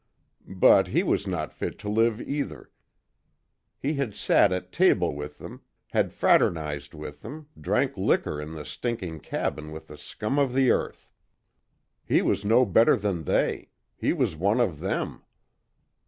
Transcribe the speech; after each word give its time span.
But 0.49 0.87
he 0.87 1.03
was 1.03 1.27
not 1.27 1.53
fit 1.53 1.77
to 1.77 1.87
live 1.87 2.19
either. 2.19 2.71
He 3.77 3.93
had 3.93 4.15
sat 4.15 4.51
at 4.51 4.71
table 4.71 5.13
with 5.15 5.37
them 5.37 5.61
had 5.91 6.11
fraternized 6.11 6.95
with 6.95 7.21
them 7.21 7.49
drank 7.55 7.95
liquor 7.95 8.41
in 8.41 8.53
the 8.53 8.65
stinking 8.65 9.19
cabin 9.19 9.71
with 9.71 9.85
the 9.89 9.99
scum 9.99 10.39
of 10.39 10.53
the 10.53 10.71
earth. 10.71 11.11
He 12.03 12.23
was 12.23 12.43
no 12.43 12.65
better 12.65 12.95
than 12.95 13.25
they 13.25 13.69
he 13.95 14.11
was 14.11 14.35
one 14.35 14.59
of 14.59 14.79
them. 14.79 15.21